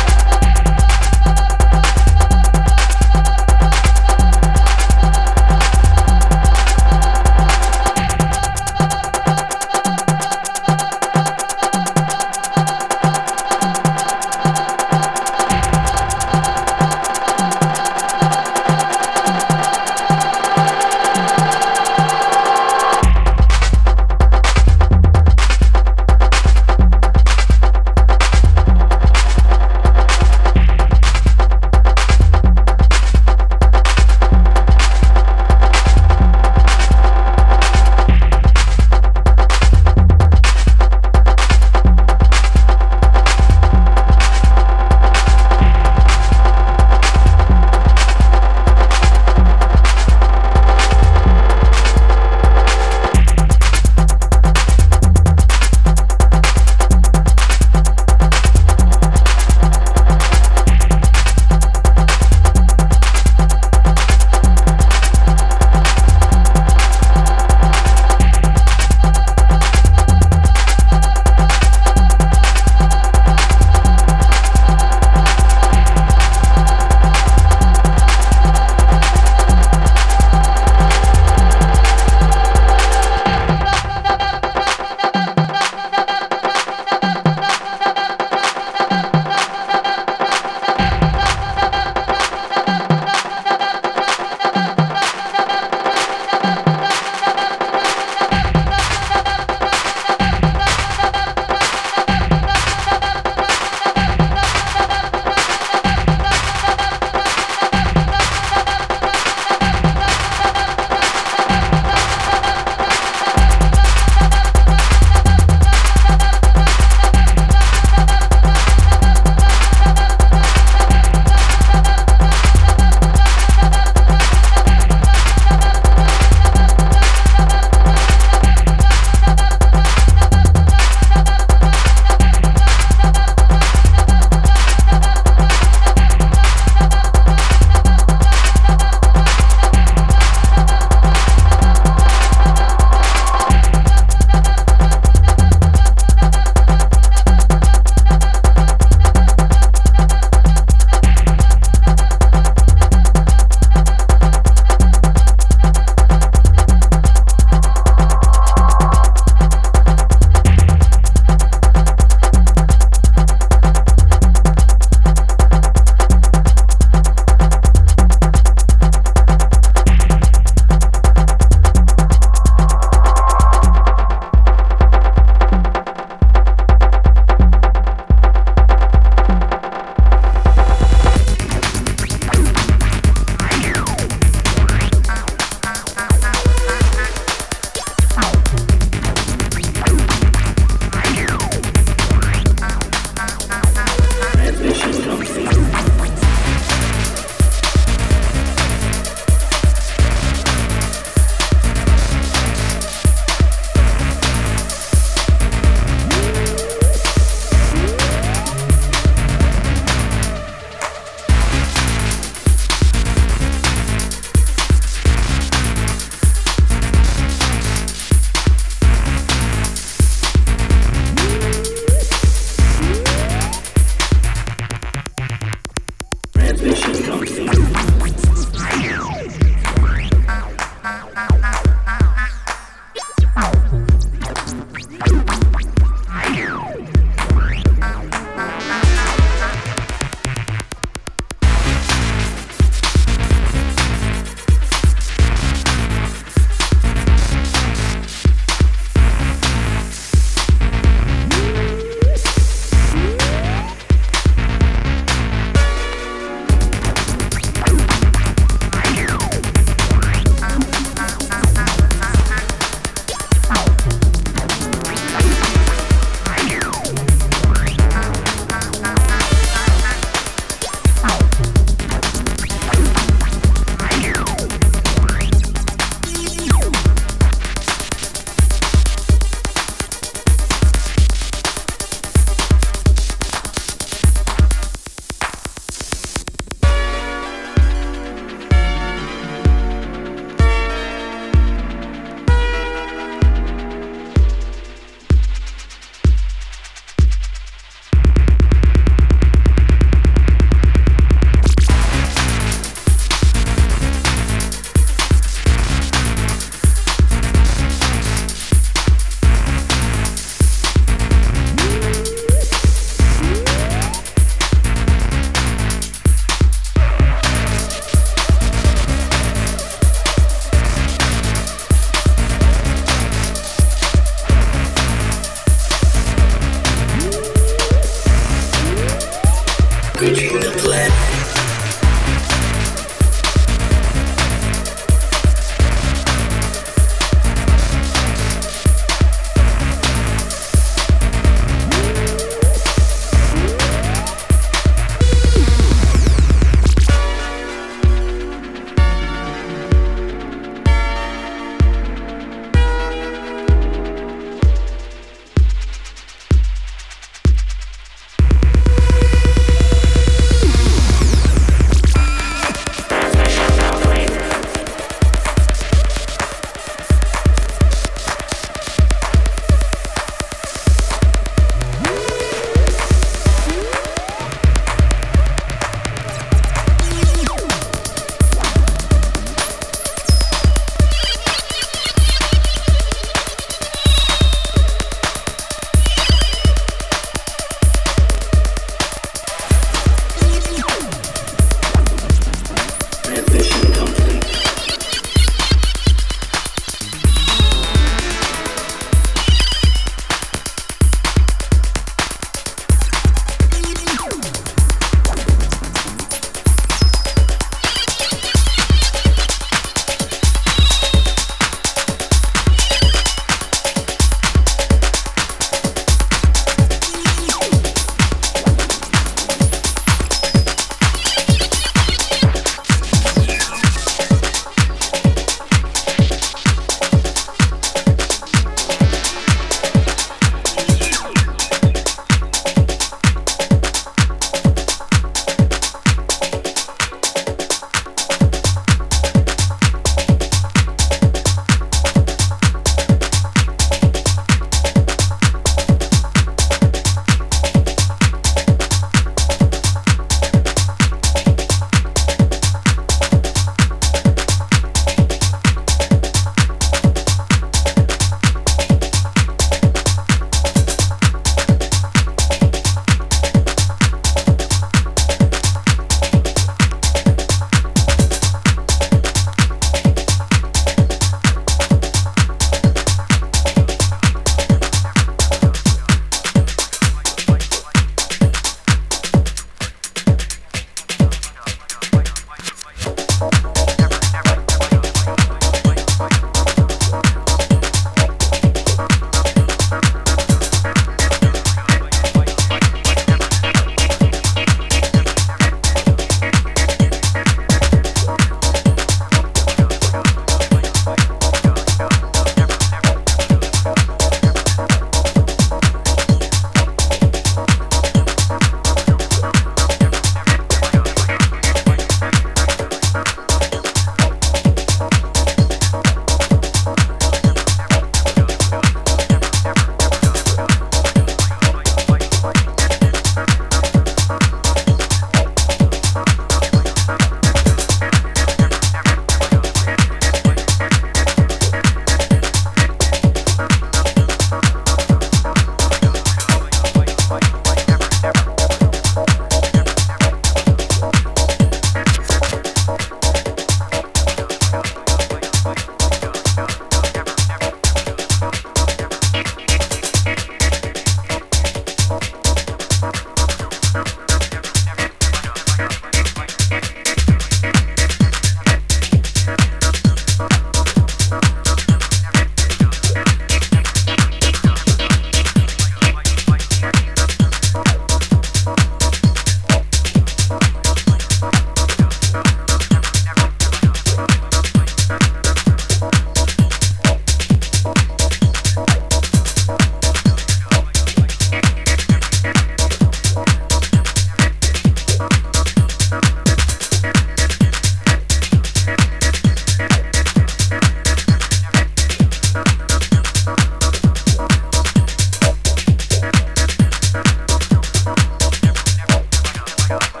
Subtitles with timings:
[599.73, 600.00] Got